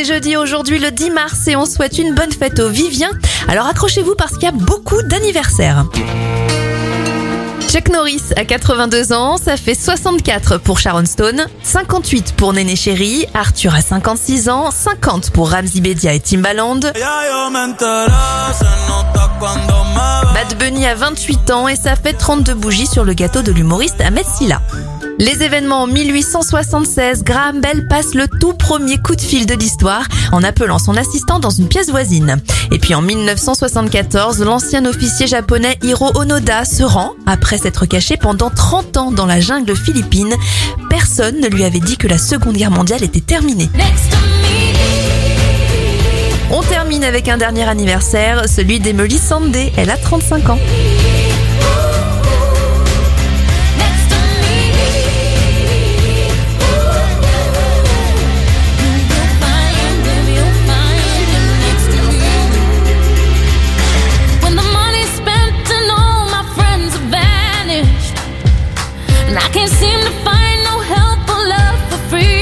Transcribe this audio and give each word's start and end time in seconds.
C'est 0.00 0.14
jeudi 0.14 0.34
aujourd'hui 0.34 0.78
le 0.78 0.90
10 0.90 1.10
mars 1.10 1.46
et 1.46 1.56
on 1.56 1.66
souhaite 1.66 1.98
une 1.98 2.14
bonne 2.14 2.32
fête 2.32 2.58
aux 2.58 2.70
Viviens. 2.70 3.10
Alors 3.48 3.66
accrochez-vous 3.66 4.14
parce 4.14 4.32
qu'il 4.32 4.44
y 4.44 4.46
a 4.46 4.52
beaucoup 4.52 5.02
d'anniversaires. 5.02 5.84
Chuck 7.68 7.90
Norris 7.90 8.22
a 8.34 8.46
82 8.46 9.12
ans, 9.12 9.36
ça 9.36 9.58
fait 9.58 9.74
64 9.74 10.56
pour 10.56 10.78
Sharon 10.78 11.04
Stone, 11.04 11.44
58 11.64 12.32
pour 12.34 12.54
Néné 12.54 12.76
Chéri, 12.76 13.26
Arthur 13.34 13.74
a 13.74 13.82
56 13.82 14.48
ans, 14.48 14.70
50 14.70 15.32
pour 15.32 15.50
Ramsey 15.50 15.82
Bedia 15.82 16.14
et 16.14 16.20
Timbaland. 16.20 16.80
Bad 20.50 20.58
Bunny 20.58 20.86
a 20.86 20.94
28 20.94 21.50
ans 21.50 21.68
et 21.68 21.76
ça 21.76 21.94
fait 21.94 22.12
32 22.12 22.54
bougies 22.54 22.86
sur 22.86 23.04
le 23.04 23.12
gâteau 23.12 23.42
de 23.42 23.52
l'humoriste 23.52 24.00
Ahmed 24.00 24.24
Silla. 24.24 24.60
Les 25.18 25.42
événements 25.44 25.82
en 25.82 25.86
1876, 25.86 27.22
Graham 27.22 27.60
Bell 27.60 27.86
passe 27.86 28.14
le 28.14 28.26
tout 28.26 28.54
premier 28.54 28.98
coup 28.98 29.14
de 29.14 29.20
fil 29.20 29.46
de 29.46 29.54
l'histoire 29.54 30.08
en 30.32 30.42
appelant 30.42 30.78
son 30.78 30.96
assistant 30.96 31.38
dans 31.38 31.50
une 31.50 31.68
pièce 31.68 31.90
voisine. 31.90 32.40
Et 32.72 32.78
puis 32.78 32.94
en 32.94 33.02
1974, 33.02 34.40
l'ancien 34.40 34.84
officier 34.86 35.28
japonais 35.28 35.78
Hiro 35.82 36.10
Onoda 36.16 36.64
se 36.64 36.82
rend 36.82 37.12
après 37.26 37.58
s'être 37.58 37.86
caché 37.86 38.16
pendant 38.16 38.50
30 38.50 38.96
ans 38.96 39.12
dans 39.12 39.26
la 39.26 39.40
jungle 39.40 39.76
philippine. 39.76 40.34
Personne 40.88 41.38
ne 41.40 41.48
lui 41.48 41.64
avait 41.64 41.80
dit 41.80 41.96
que 41.96 42.08
la 42.08 42.18
Seconde 42.18 42.56
Guerre 42.56 42.72
mondiale 42.72 43.04
était 43.04 43.20
terminée. 43.20 43.68
On 46.52 46.62
termine 46.62 47.04
avec 47.04 47.28
un 47.28 47.36
dernier 47.36 47.62
anniversaire, 47.68 48.48
celui 48.48 48.80
d'Emily 48.80 49.18
Sandé. 49.18 49.72
Elle 49.76 49.90
a 49.90 49.96
35 49.96 50.50
ans. 50.50 50.58
And 69.28 69.38
I 69.38 69.48
can't 69.52 69.70
seem 69.70 70.00
to 70.00 70.10
find 70.24 70.64
no 70.64 70.80
help 70.80 71.20
or 71.30 71.46
love 71.46 71.78
for 71.88 71.98
free. 72.10 72.39